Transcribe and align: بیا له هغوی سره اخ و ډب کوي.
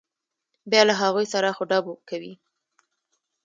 بیا 0.71 0.81
له 0.89 0.93
هغوی 1.01 1.25
سره 1.33 1.45
اخ 1.51 1.57
و 1.61 1.65
ډب 1.69 1.85
کوي. 2.09 2.33